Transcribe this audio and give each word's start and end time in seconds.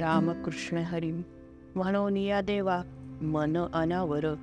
रामकृष्ण 0.00 0.76
हरी. 0.76 1.12
म्हणून 1.74 2.16
या 2.16 2.40
देवा 2.40 2.82
मन 3.22 3.56
अनावर. 3.72 4.34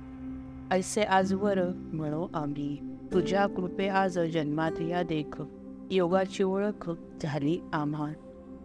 ऐसे 0.70 1.02
आजवर 1.02 1.58
म्हणो 1.68 2.28
आम्ही. 2.34 2.78
तुझ्या 3.12 3.46
कृपे 3.46 3.88
आज 3.88 4.18
जन्मात 4.18 4.80
या 4.80 5.02
देख. 5.02 5.42
योगाची 5.90 6.42
ओळख 6.42 6.90
झाली 7.22 7.58
आम्हा. 7.72 8.12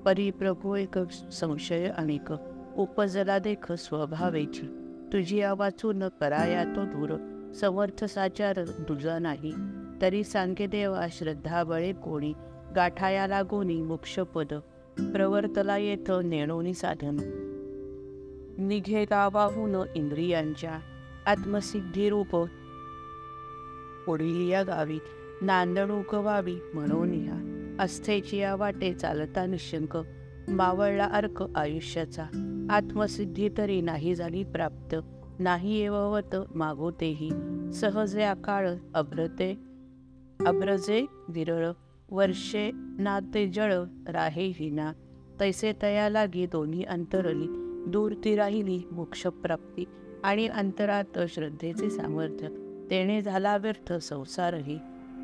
परिप्रभू 0.06 0.76
एक 0.76 1.00
संशय 1.32 1.86
अनेक. 1.86 2.34
उपजला 2.78 3.40
देख 3.40 3.72
स्वभावेची. 3.72 4.68
तुझी 5.14 5.42
आवाचून 5.42 6.04
कराया 6.08 6.64
तो 6.64 6.86
दूर. 6.86 7.18
समर्थ 7.56 8.06
साचार 8.06 8.64
तुझा 8.90 9.20
नाही. 9.20 9.54
तरी 10.02 10.24
सांगे 10.24 10.68
देवा 10.68 11.08
श्रद्धा 11.12 11.64
बळे 11.64 11.94
कोणी. 11.94 12.34
गाठाया 12.76 13.28
लागोनी 13.28 13.82
मोक्षपद. 13.82 14.54
प्रवर्तला 15.00 15.78
येथ 15.78 16.12
नेणोनी 16.12 16.74
साधन 16.74 17.18
निघे 18.58 19.06
गावाहून 19.06 19.88
इंद्रियांच्या 19.96 20.80
आत्मसिद्धी 21.26 22.10
रूप. 22.10 22.48
पुढील 24.06 24.50
या 24.50 24.64
गावी 24.64 25.00
नांदण 25.42 25.92
उगवावी 25.92 26.56
म्हणून 26.74 27.14
या 27.14 27.50
अस्थेची 27.80 28.38
या 28.38 28.56
वाटे 28.56 28.94
चालता 28.94 29.46
निशंक. 29.46 29.98
मावळला 30.48 31.06
अर्क 31.06 31.44
आयुष्याचा 31.56 32.24
आत्मसिद्धी 32.70 33.50
तरी 33.58 33.82
नाही 33.82 34.16
झाली 34.16 34.44
प्राप्त. 34.44 34.96
नाही 35.40 35.80
एववत 35.80 36.36
मागोतेही 36.56 37.32
सहजे 37.74 38.24
आकाळ 38.24 38.70
अभ्रते. 38.96 39.60
अभ्रजे 40.46 41.06
विरळ 41.28 41.72
वर्षे 42.12 42.72
ना 43.00 43.20
ते 43.34 43.48
जळ 43.48 43.74
राहे 44.08 44.48
हिना 44.48 44.94
तैसे 45.40 45.74
तया 45.82 46.10
लागी 46.10 46.46
दोन्ही 46.46 46.84
अंतरली. 46.84 47.48
दूर 47.92 48.12
ती 48.24 48.36
राहिली 48.36 48.82
मोक्षप्राप्ती 48.92 49.86
आणि 50.24 50.48
अंतरात 50.48 51.20
श्रद्धेचे 51.30 51.90
सामर्थ्य. 51.90 52.48
तेने 52.90 53.22
झाला 53.22 53.58
व्यर्थ 53.58 53.94
संसारही. 53.94 54.80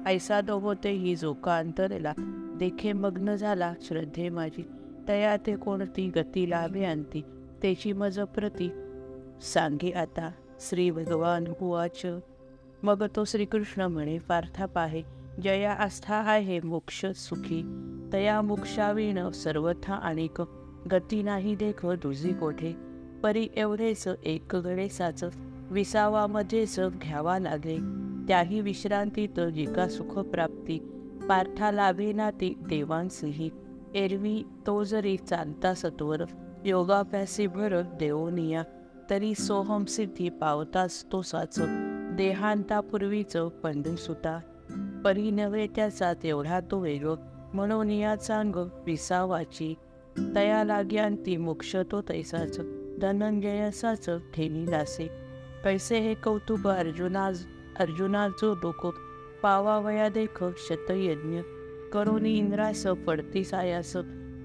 ऐसा 0.05 0.41
दोहोते 0.41 0.89
ही 0.89 1.15
जोका 1.15 1.57
अंतरेला. 1.57 2.13
देखे 2.59 2.93
मग्न 2.93 3.35
झाला 3.35 3.73
श्रद्धे 3.81 4.29
माझी. 4.29 4.67
तया 5.07 5.37
ते 5.37 5.55
कोणती 5.55 6.09
गती 6.09 6.49
लाभे 6.49 6.85
आणती? 6.85 7.21
तेची 7.63 7.93
मज 7.93 8.19
प्रती. 8.19 8.69
सांगे 9.41 9.91
आता 9.91 10.31
श्री 10.59 10.91
भगवान 10.91 11.47
हुवाच 11.59 12.05
मग 12.83 13.03
तो 13.15 13.25
श्रीकृष्ण 13.25 13.81
म्हणे 13.81 14.17
पार्था 14.17 14.65
पाहे. 14.65 15.18
जया 15.43 15.73
आस्था 15.73 16.15
आहे 16.15 16.59
मोक्ष 16.59 17.05
सुखी. 17.05 17.63
तया 18.13 18.41
मोक्षाविण 18.41 19.29
सर्वथा 19.29 19.95
अनेक. 19.95 20.41
गती 20.91 21.23
नाही 21.23 21.55
देख 21.55 21.85
दुजी 21.85 22.33
कोठे. 22.33 22.73
परी 23.23 23.47
एवढेच 23.57 24.07
एक 24.23 24.55
गणेशाच. 24.55 25.23
विसावामध्येच 25.71 26.79
घ्यावा 26.79 27.39
लागे 27.39 27.77
त्याही 28.27 28.61
विश्रांतीत 28.61 29.39
जिका 29.39 29.87
सुख 29.87 30.19
प्राप्ती. 30.19 30.79
पार्था 31.29 31.71
लाभे 31.71 32.13
नाती 32.13 32.55
देवांसही. 32.67 33.49
एरवी 33.95 34.43
तो 34.67 34.83
जरी 34.83 35.17
चालता 35.17 35.73
सत्वर. 35.73 36.23
योगाभ्यासी 36.65 37.47
भर 37.47 37.81
देवोनिया 37.81 38.63
तरी 39.09 39.35
सोहम 39.35 39.85
सिद्धी 39.85 40.29
पावताच 40.29 41.05
तो 41.11 41.21
साच. 41.21 41.59
देहांतापूर्वीच 42.17 43.37
पंढरसुता 43.37 44.39
परी 45.05 45.31
नव्हे 45.31 45.67
त्याचा 45.67 46.13
तेवढा 46.13 46.59
तो 46.59 46.79
वेग 46.79 47.07
म्हणून 47.53 47.89
या 47.89 48.15
चांग 48.15 48.55
विसावाची 48.85 49.73
तया 50.35 50.63
लाग्यांती 50.63 51.37
मोक्ष 51.37 51.75
तो 51.91 52.01
तैसाच. 52.01 52.59
धनंजयसाच 53.01 54.05
ठेवी 54.05 54.65
दासे 54.65 55.09
पैसे 55.63 55.99
हे 55.99 56.13
कौतुक 56.13 56.67
अर्जुना 56.67 57.25
अर्जुनाचो 57.79 58.53
डोको. 58.53 58.91
पावावया 59.43 60.09
देख 60.09 60.43
शतयज्ञ. 60.57 61.39
करोनी 61.93 62.37
इंद्रास 62.37 62.87
पडती 62.87 63.43
सायास. 63.43 63.97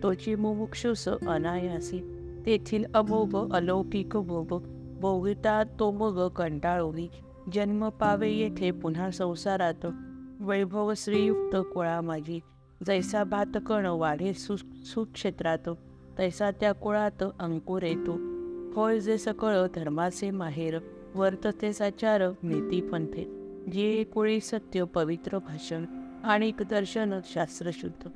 तोची 0.03 0.35
मुमुक्षुस 0.35 1.09
अनायासी. 1.09 1.99
तेथील 2.47 2.85
अमोघ 2.95 3.55
अलौकिक 3.55 4.17
भोग. 4.17 4.63
भोगिता 5.01 5.63
तो 5.81 5.91
मग 5.91 6.29
कंटाळोनी. 6.29 7.09
जन्म 7.53 7.89
पावे 7.89 8.31
येथे 8.31 8.71
पुन्हा 8.71 9.11
संसारात. 9.11 9.87
वैभव 10.41 10.93
श्रीयुक्त 10.97 11.57
कुळा 11.75 12.01
माझी 12.01 12.41
जैसा 12.87 13.25
भातकण 13.25 13.87
वाढे 13.87 14.33
सु 14.33 14.57
सुक्षेत्रात 14.85 15.69
तैसा 16.19 16.51
त्या 16.51 16.73
कुळात 16.73 17.25
अंकुर 17.41 17.83
येतो. 17.83 18.13
होय 18.75 19.01
जे 19.01 19.19
सकळ 19.19 19.67
धर्माचे 19.75 20.31
माहेर 20.31 20.79
वर्तते 21.15 21.73
साचार 21.73 22.23
नीती 22.43 22.81
पंथे. 22.81 23.25
जे 23.73 24.05
कोळी 24.05 24.41
सत्य 24.41 24.85
पवित्र 24.85 25.39
भाषण 25.39 25.85
आणि 26.25 26.53
दर्शन 26.71 27.21
शास्त्रशुद्ध 27.25 28.09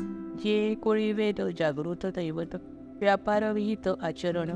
जे 0.44 0.74
कोळी 0.74 1.12
वेद 1.12 1.40
जागृत 1.58 2.06
दैवत 2.06 2.54
व्यापारविहित 3.00 3.88
आचरण. 4.02 4.50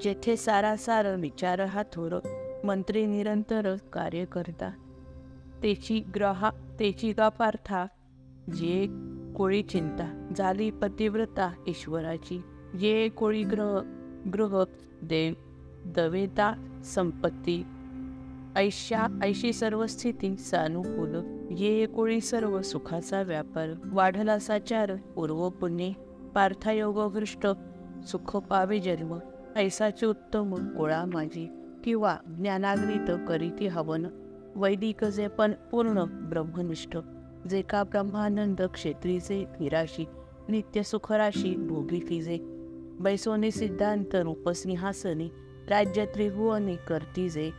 जेथे 0.00 0.36
सारासार 0.36 1.14
विचार 1.16 1.60
हा 1.60 1.82
थोर 1.82 2.18
मंत्री 2.64 3.06
निरंतर 3.06 3.74
कार्य 3.92 4.24
करता 4.24 4.70
तेची 5.64 6.00
ग्रहा 6.00 6.50
तेची 6.80 7.12
पार्था 7.12 7.86
जे 8.56 8.86
कोळी 9.36 9.62
चिंता 9.62 10.28
झाली 10.36 10.70
पतिव्रता 10.70 11.52
ईश्वराची. 11.68 12.42
ये 12.74 13.08
कोळी 13.08 13.42
ग्रह 13.42 13.80
गृह 14.32 14.64
देव 15.02 15.34
दवेता 15.86 16.80
संपत्ती. 16.84 17.64
ऐशा 18.56 19.18
ऐशी 19.22 19.52
सर्व 19.52 19.86
स्थिती 19.86 20.36
सानुकूल. 20.36 21.46
ये 21.58 21.86
कोळी 21.86 22.20
सर्व 22.20 22.62
सुखाचा 22.62 23.22
व्यापार 23.22 23.68
वाढला 23.84 24.38
साचार 24.38 24.96
पूर्व 24.96 25.48
पुण्य. 25.48 25.90
पार्थयोगभृष्ट 26.34 27.46
सुख 28.06 28.36
पावे 28.36 28.78
जन्म. 28.78 29.18
ऐसाचे 29.56 30.06
उत्तम 30.06 30.54
कोळा 30.54 31.04
माझी 31.04 31.50
किंवा 31.84 32.16
ज्ञानाग्नित 32.26 33.16
करीती 33.28 33.66
हवन. 33.66 34.06
वैदिक 34.56 35.04
जे 35.04 35.28
पण 35.28 35.52
पूर्ण 35.70 36.04
ब्रह्मनिष्ठ 36.30 36.96
जे 37.46 37.62
का 37.62 37.82
ब्रह्मानंद 37.84 38.60
क्षेत्रीचे 38.62 39.38
निराशी 39.60 40.06
नित्य 40.50 40.82
सुखराशी 40.82 41.54
भोगी 41.56 42.20
जे 42.22 42.38
बैसोनी 43.02 43.50
सिद्धांत 43.50 44.14
रूपसिंहासने 44.14 45.28
राज्य 45.68 46.04
त्रिभुवनी 46.06 46.76
करती 46.88 47.28
जे 47.28 47.50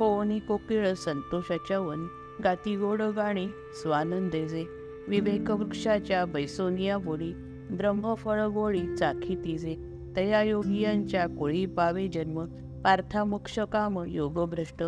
होनी 0.00 0.38
कोकिळ 0.38 0.92
संतोषाच्या 0.94 1.78
वन 1.80 2.06
गाती 2.44 2.76
गोड 2.76 3.02
गाणी 3.16 3.46
स्वानंदे 3.82 4.46
जे 4.48 4.64
विवेक 5.08 5.50
वृक्षाच्या 5.50 6.24
बैसोनिया 6.24 6.98
बोडी 6.98 7.32
ब्रह्मफळ 7.70 8.46
गोळी 8.46 8.84
चाखी 8.96 9.34
तिजे 9.34 9.74
तया 10.16 10.42
योगियांच्या 10.42 11.26
कोळी 11.28 11.66
पावे 11.66 12.06
जन्म 12.08 12.44
पार्थामोक्ष 12.84 13.58
काम 13.72 13.98
योगभ्रष्ट 14.08 14.82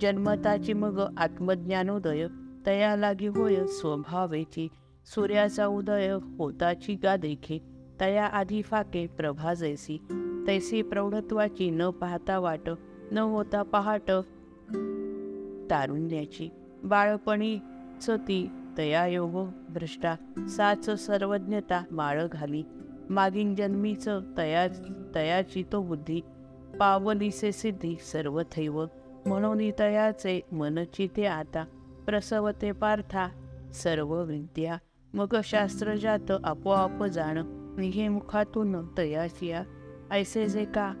जन्मताची 0.00 0.72
मग 0.72 1.00
आत्मज्ञानोदय 1.16 2.26
तया 2.66 2.96
लागी 2.96 3.26
होय 3.26 3.66
स्वभावेची 3.66 4.68
सूर्याचा 5.14 5.66
उदय 5.66 6.10
होताची 6.38 6.94
गा 6.94 7.16
देखे 7.16 7.58
तया 8.00 8.26
आधी 8.26 8.62
फाके 8.62 9.06
प्रभा 9.06 9.54
जैसी 9.54 9.98
तैसी 10.46 10.82
प्रौढत्वाची 10.82 11.70
न 11.70 11.90
पाहता 11.90 12.38
वाट 12.38 12.70
न 13.12 13.18
होता 13.18 13.62
पहाट 13.62 14.10
तारुण्याची 15.70 16.48
बाळपणी 16.84 17.58
सती 18.02 18.46
तया 18.78 19.06
योग 19.06 19.36
भ्रष्टा 19.68 20.14
साच 20.48 20.90
सर्वज्ञता 20.90 21.82
माळ 21.90 22.26
घाली 22.26 22.62
मागीन 23.10 23.54
जन्मीच 23.54 24.08
तया 24.38 24.66
तयाची 25.14 25.62
तो 25.72 25.82
बुद्धी 25.82 26.20
पावलीसे 26.80 27.52
सिद्धी 27.52 27.96
सर्वथैव 28.12 28.82
थैव 28.82 29.01
तयाचे 29.78 30.40
मनचिते 30.52 31.26
आता 31.26 31.64
प्रसवते 32.06 32.72
पार्था 32.72 33.28
सर्व 33.74 34.22
विद्या 34.22 34.76
मग 35.14 35.36
शास्त्रजात 35.44 36.32
आपोआप 36.44 37.04
जाण 37.04 37.38
निघे 37.78 38.08
मुखातून 38.08 38.76
तयाचिया 38.98 39.64
ऐसे 40.10 40.48
जे 40.48 40.64
का? 40.64 40.92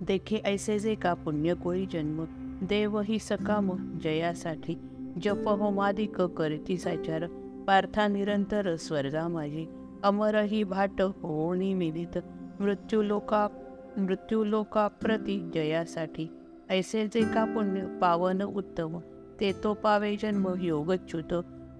देखे 0.00 0.36
ऐसे 0.44 0.78
जे 0.78 0.94
का 0.94 1.14
पुण्यकोळी 1.14 1.86
जन्म? 1.86 2.24
देव 2.62 3.00
ही 3.00 3.18
सकाम 3.18 3.98
जयासाठी. 3.98 4.74
जप 5.22 5.48
होमादिक 5.48 6.20
करती 6.20 6.76
साचार. 6.76 7.26
पार्था 7.66 8.08
निरंतर 8.08 8.76
स्वर्गा 8.76 9.28
माझी 9.28 9.66
अमर 10.02 10.42
ही 10.42 10.64
भाट 10.64 11.02
होणी 11.02 11.74
मिलित. 11.74 12.18
मृत्यूलोका 12.60 13.48
मृत्यूलोकाप्रती 13.96 15.50
जयासाठी. 15.54 16.26
ऐसे 16.70 17.06
जे 17.06 17.20
का 17.34 17.44
पुण्य? 17.44 17.98
पावन 18.00 18.42
उत्तम. 18.42 18.98
ते 19.40 19.52
तो 19.64 19.74
पावे 19.74 20.16
जन्म 20.16 20.54
योगच्युत 20.60 21.34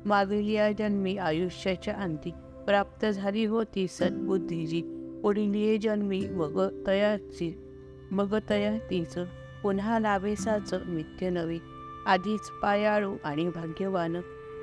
माविलिया 0.06 0.72
जन्मी 0.72 1.16
आयुष्याच्या 1.16 1.94
अंती. 1.94 2.30
प्राप्त 2.66 3.06
झाली 3.06 3.44
होती 3.44 3.88
सद्बुद्धीजी 3.88 4.82
पुढील 5.22 5.80
जन्मी 5.80 6.28
मग 6.30 6.86
तयाची 6.86 7.58
मग 8.10 8.34
तया 8.50 8.78
तीच. 8.78 9.18
पुन्हा 9.62 9.98
लाभेसाच 9.98 10.74
नित्य 10.74 11.30
नवे. 11.30 11.58
आधीच 12.06 12.40
पायाळू 12.62 13.14
आणि 13.24 13.48
भाग्यवान. 13.48 14.16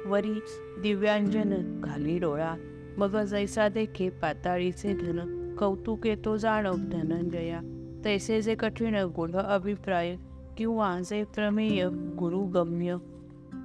वरी 0.05 0.33
दिव्यांजन 0.81 1.81
घाली 1.81 2.19
डोळा. 2.19 2.55
मग 2.97 3.17
जैसा 3.17 3.69
देखे 3.69 4.09
पाताळीचे 4.09 4.93
धन. 4.93 5.55
कौतुक 5.55 6.07
येतो 6.07 6.37
जाणव 6.37 6.75
धनंजया. 6.75 7.61
तैसे 8.05 8.41
जे 8.41 8.55
कठीण 8.55 8.95
गुढ 8.95 9.35
अभिप्राय 9.35 10.15
किंवा 10.57 10.99
जे 11.01 11.23
प्रमेय 11.23 11.89
गुरुगम्य 12.19 12.97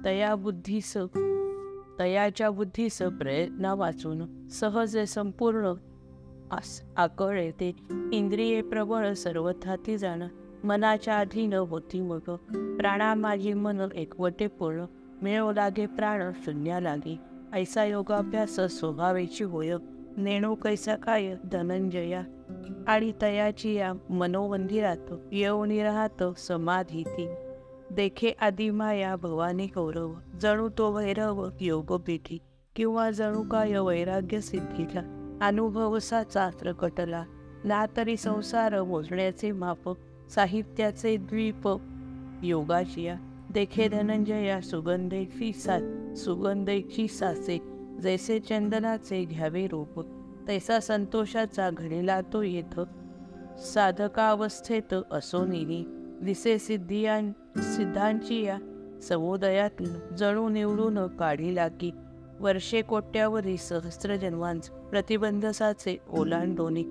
तया 0.05 0.35
बुद्धीस 0.35 0.97
तयाच्या 1.99 2.51
बुद्धीस 2.51 3.01
प्रयत्न 3.01 3.65
वाचून 3.65 4.47
सहज 4.47 4.97
संपूर्ण 4.97 5.73
आस 6.51 6.81
आकळ 6.97 7.39
येते. 7.39 7.75
इंद्रिये 8.13 8.61
प्रबळ 8.61 9.13
सर्वथाती 9.13 9.97
जाण 9.97 10.23
मनाच्या 10.63 11.17
अधीन 11.17 11.53
होती 11.53 12.01
मग. 12.01 12.35
प्राणा 12.79 13.13
माझी 13.13 13.53
मन 13.53 13.81
एकवटे 13.95 14.47
पूर्ण 14.47 14.85
मिळव 15.21 15.51
लागे 15.51 15.85
प्राण 15.85 16.31
शून्या 16.45 16.79
लागे. 16.79 17.19
ऐसा 17.53 17.85
योगाभ्यास 17.85 18.59
स्वभावेची 18.59 19.43
होय. 19.43 19.75
नेणू 20.17 20.55
कैसा 20.55 20.95
काय 20.95 21.35
धनंजया? 21.51 22.23
आणि 22.87 23.11
तयाची 23.21 23.73
या 23.73 23.93
मनोमंदिरात 24.09 25.13
येऊनी 25.31 25.83
राहत 25.83 26.23
समाधी 26.37 27.03
ती 27.03 27.27
देखे 27.91 28.31
आदिमाया 28.41 29.15
भवानी 29.15 29.67
कौरव 29.67 30.13
जणू 30.41 30.69
तो 30.77 30.91
वैरव 30.91 31.49
योगपीठी 31.61 32.37
किंवा 32.75 33.11
जणू 33.11 33.41
काय 33.41 33.79
वैराग्य 33.79 34.41
सिद्धीला 34.41 35.37
अनुभवसाचा 35.41 36.49
प्रकटला 36.49 37.23
ना 37.63 37.85
तरी 37.97 38.17
संसार 38.17 38.83
मोजण्याचे 38.83 39.51
माप 39.51 39.89
साहित्याचे 40.29 41.17
द्वीप 41.17 41.69
योगाचिया 42.43 43.15
देखे 43.53 43.87
धनंजया 43.87 44.61
सुगंधेची 44.61 45.53
सा 45.53 45.79
सुगंधेची 46.15 47.07
साचे 47.07 47.59
जैसे 48.01 48.39
चंदनाचे 48.39 49.23
घ्यावे 49.23 49.67
रूप. 49.67 50.18
तैसा 50.49 50.79
संतोषाचा 50.79 51.69
घडीला 51.69 52.21
तो 52.21 52.41
येत. 52.41 52.79
साधकावस्थेत 53.59 54.93
असो 55.11 55.45
निनी 55.45 55.83
दिसे 56.21 56.59
सिद्धियां 56.59 57.31
सिद्धांची 57.61 58.43
या 58.43 58.57
समुदयातून 59.03 60.15
जणू 60.15 60.49
निवडून 60.49 61.07
काढी 61.07 61.55
लागी 61.55 61.91
वर्षे 62.39 62.81
कोट्यावरी 62.81 63.57
सहस्र 63.57 64.15
जन्मांच 64.15 64.69
प्रतिबंधसाचे 64.69 65.97
ओलांडोनी 66.09 66.83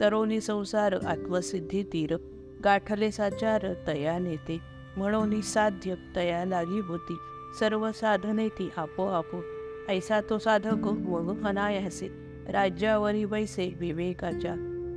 तरोनी 0.00 0.40
संसार 0.40 0.92
आत्मसिद्धी 1.06 1.82
तीर 1.82 2.16
गाठले 2.64 3.10
साचार 3.10 3.74
तया 3.86 4.18
नेते. 4.18 4.60
म्हणून 4.96 5.40
साध्य 5.40 5.94
तया 6.16 6.44
लागी 6.44 6.80
होती. 6.80 7.16
सर्व 7.60 7.92
साधने 7.92 8.48
ती 8.48 8.70
आपोआपो. 8.76 9.40
ऐसा 9.88 10.20
तो 10.20 10.38
साधक 10.38 10.88
मग 10.88 11.46
अनायासे. 11.46 12.23
राज्यावरी 12.48 13.24
वैसे 13.24 13.72
विवेकाच्या 13.80 14.54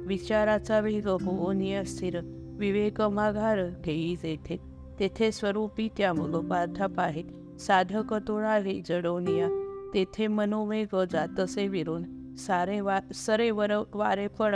विचाराचा 0.07 0.79
वेग 0.79 1.07
होऊन 1.07 1.83
स्थिर 1.83 2.19
विवेक 2.59 3.01
माघार 3.01 3.59
घेई 3.85 4.15
जेथे 4.15 4.57
तेथे 4.99 5.31
स्वरूपी 5.31 5.89
त्या 5.97 6.13
मग 6.13 6.47
पार्थाप 6.47 6.99
आहे 6.99 7.23
साधक 7.59 8.13
तोळावे 8.13 8.81
जडोनिया 8.89 9.63
तेथे 9.93 10.27
मनोवेग 10.27 10.95
जातसे 11.11 11.67
विरून 11.67 12.35
सारे 12.35 12.79
वा 12.79 12.99
सरे 13.13 13.51
वर 13.51 13.83
वारे 13.93 14.27
पण 14.27 14.55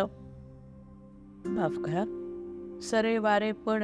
माफ 1.46 1.78
करा. 1.78 2.04
सरे 2.82 3.18
वारे 3.18 3.52
पण 3.52 3.84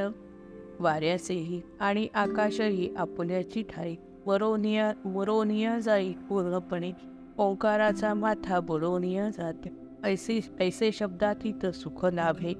वाऱ्याचेही 0.79 1.61
आणि 1.79 2.07
आकाशही 2.13 2.95
आपुल्याची 2.95 3.61
ठाई. 3.61 3.95
वरोनिया 4.25 4.93
वरोनिया 5.05 5.79
जाई 5.79 6.13
पूर्णपणे 6.13 6.91
ओंकाराचा 7.37 8.13
माथा 8.13 8.59
बुडवनिया 8.59 9.29
जाते 9.29 9.69
ऐसे 10.03 10.39
ऐसे 10.59 10.91
शब्दातीत 10.91 11.65
सुख 11.65 12.05
लाभे. 12.05 12.53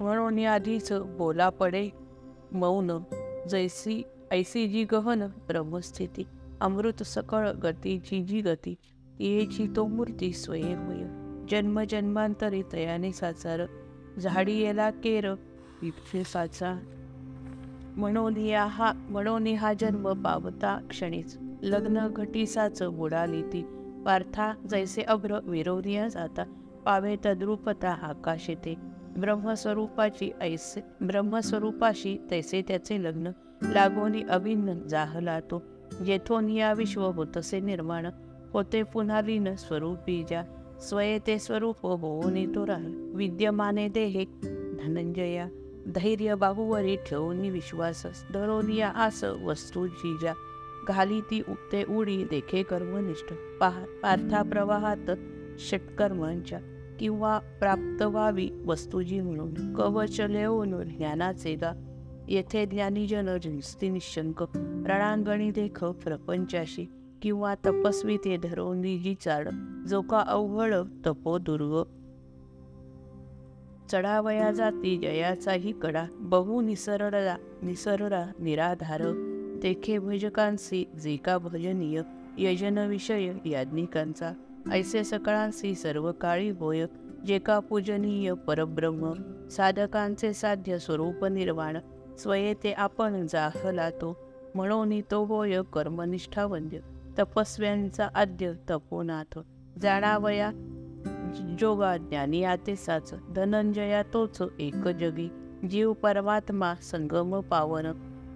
म्हणून 0.00 0.38
आधीच 0.38 0.92
बोला 0.92 1.48
पडे 1.48 1.90
मौन. 2.52 2.90
जैसी 3.48 4.02
ऐसी 4.30 4.68
जी 4.68 4.84
गहन 4.84 5.26
ब्रह्मस्थिती. 5.48 6.26
अमृत 6.60 7.02
सकळ 7.02 7.50
गतीची 7.50 8.22
जी 8.22 8.40
गती. 8.40 8.74
येची 9.20 9.66
तो 9.76 9.86
मूर्ती 9.86 10.32
स्वयं 10.32 10.86
होय 10.86 11.02
जन्म 11.50 11.80
जन्मांतरी 11.80 12.62
तयाने 12.72 13.12
साचार. 13.12 13.60
झाडी 14.20 14.58
येला 14.58 14.90
केर 14.90 15.34
इथे 15.82 16.24
साचा. 16.24 16.74
म्हणून 17.96 18.36
हा 18.54 18.92
म्हणून 18.94 19.46
हा 19.46 19.72
जन्म 19.72 20.22
पावता 20.22 20.86
क्षणीच. 20.90 21.38
लग्न 21.62 22.08
घटीसाच 22.08 22.82
बुडाली 22.82 23.42
ती. 23.42 23.62
पार्था 24.06 24.54
जैसे 24.66 25.02
अभ्र 25.02 25.40
विरोधिया 25.44 26.08
जाता. 26.08 26.44
पावे 26.86 27.16
तद्रुपता 27.24 27.90
आकाश 27.90 28.48
येते 28.48 28.76
ब्रह्मस्वरूपाची 29.18 30.32
ऐसे 30.40 30.82
ब्रह्मस्वरूपाशी 31.02 32.18
तैसे 32.30 32.62
त्याचे 32.62 33.02
लग्न. 33.02 33.26
लागोनी 33.62 34.22
अभिन्न 34.22 34.88
जाहला 34.88 35.40
तो. 35.40 35.62
जेथून 36.04 36.48
या 36.48 36.72
विश्व 36.72 37.02
होतसे 37.02 37.60
निर्माण. 37.60 38.06
होते 38.54 38.82
पुन्हा 38.82 39.20
लीन 39.20 39.56
स्वरूप 39.56 39.98
बीजा 39.98 40.44
स्वये 40.80 41.18
ते 41.18 41.38
स्वरूप 41.38 41.86
होऊन 41.86 42.52
तो 42.54 42.64
राह. 42.64 43.14
विद्यमाने 43.14 43.88
देहे 43.88 44.24
धनंजया. 44.74 45.48
धैर्य 45.88 46.34
बाहुवरी 46.34 46.96
ठेवून 46.96 47.50
विश्वास. 47.50 48.26
धरोनिया 48.32 48.88
आस 48.88 49.24
वस्तू 49.24 49.86
जीजा 49.86 50.34
घाली 50.88 51.20
ती 51.20 51.40
उगते 51.48 51.84
उडी 51.84 52.24
देखे 52.24 52.62
कर्मनिष्ठ 52.62 53.32
पाह 53.60 53.84
पार्था 54.02 54.42
प्रवाहात 54.42 55.10
षटकर्मांच्या 55.58 56.58
किंवा 57.00 57.38
प्राप्त 57.38 58.02
व्हावी 58.02 58.50
वस्तुजी 58.66 59.20
म्हणून 59.20 59.74
कवच 59.74 60.20
लेऊन 60.20 60.82
ज्ञानाचे 60.82 61.54
गा 61.54 61.72
येथे 62.28 62.66
ज्ञानीजन 62.66 63.36
जिंस्ती 63.42 63.88
निशंक 63.88 64.42
रणांगणी 64.88 65.50
देख 65.50 65.84
प्रपंचाशी 65.84 66.86
किंवा 67.22 67.54
तपस्वी 67.66 68.16
ते 68.16 68.36
धरून 68.36 68.80
निजी 68.80 69.14
चाड 69.14 69.48
जो 69.88 70.00
का 70.00 70.18
अवघड 70.18 70.74
तपो 71.06 71.38
दुर्ग 71.38 71.82
चढावया 73.92 74.50
जाती 74.50 74.96
जयाचाही 74.96 75.72
कडा 75.72 76.04
बहु 76.12 76.60
निसरला 76.60 77.36
निसरला 77.62 78.26
निराधार. 78.38 79.31
तेखे 79.62 79.98
भजकांसी 79.98 80.84
जे 81.02 81.16
का 81.16 81.38
भजनीय 81.38 82.02
यजन 82.38 82.78
विषय 82.78 83.32
याज्ञिकांचा. 83.44 84.32
ऐसे 84.72 85.04
सकळांसी 85.04 85.74
सर्व 85.74 86.12
काळी 86.12 86.50
होय 86.50 86.86
जे 87.26 87.38
का 87.38 87.58
पूजनीय 87.58 88.32
परब्रह्म 88.46 89.12
साधकांचे 89.50 90.32
साध्य 90.34 90.78
स्वरूप 90.78 91.24
निर्वाण 91.24 91.78
स्वये 92.18 92.54
ते 92.54 92.72
आपण 92.72 93.26
जाहला 93.26 93.90
तो 93.90 94.16
म्हणून 94.54 95.00
तो 95.00 95.24
होय 95.24 95.60
कर्मनिष्ठा 95.72 96.44
वंद्य 96.46 96.78
तपस्व्यांचा 97.18 98.08
आद्य 98.14 98.52
तपोनाथ. 98.70 99.38
जाणावया 99.82 100.50
जोगा 101.60 101.96
ज्ञानी 101.96 102.42
आते 102.44 102.76
साच 102.76 103.14
धनंजया 103.36 104.02
तोच 104.02 104.42
एक 104.60 104.88
जगी 104.88 105.28
जीव 105.70 105.92
परमात्मा 105.92 106.74
संगम 106.82 107.40
पावन. 107.40 107.86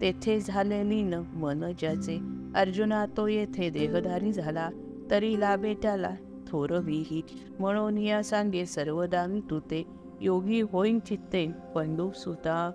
तेथे 0.00 0.40
झाले 0.40 0.88
लीन 0.88 1.14
मन 1.14 1.64
ज्याचे. 1.78 2.20
अर्जुना 2.54 3.06
तो 3.16 3.26
येथे 3.26 3.70
देहधारी 3.70 4.32
झाला 4.32 4.70
तरी 5.10 5.40
लाभे 5.40 5.74
त्याला 5.74 6.14
थोरवीही. 6.48 7.22
म्हणून 7.58 7.98
या 7.98 8.22
सांगे 8.22 8.66
सर्वदा 8.66 9.26
मी 9.26 9.40
तुते 9.40 9.86
योगी 10.20 10.60
होईन 10.60 10.98
चित्ते 10.98 11.52
पंडू 11.74 12.10
सुता. 12.14 12.70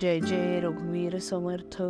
जय 0.00 0.20
जय 0.20 0.60
रघुवीर 0.60 1.18
समर्थ. 1.18 1.82